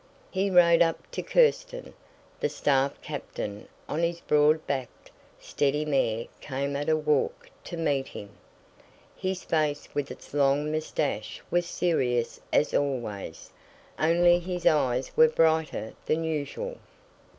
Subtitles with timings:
[0.31, 1.93] He rode up to Kírsten.
[2.39, 8.07] The staff captain on his broad backed, steady mare came at a walk to meet
[8.07, 8.31] him.
[9.15, 13.51] His face with its long mustache was serious as always,
[13.99, 16.79] only his eyes were brighter than usual.